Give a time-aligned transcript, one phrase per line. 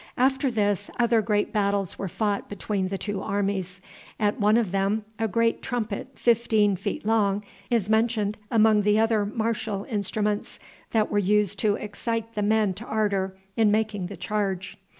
[0.17, 3.81] After this other great battles were fought between the two armies.
[4.19, 9.27] At one of them, a great trumpet fifteen feet long is mentioned among the other
[9.27, 10.57] martial instruments
[10.89, 14.75] that were used to excite the men to ardor in making the charge.